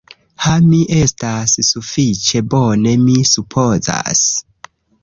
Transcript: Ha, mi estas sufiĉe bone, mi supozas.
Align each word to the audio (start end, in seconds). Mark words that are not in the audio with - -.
Ha, 0.43 0.53
mi 0.69 0.79
estas 0.99 1.53
sufiĉe 1.69 2.43
bone, 2.55 2.95
mi 3.07 3.21
supozas. 3.35 4.27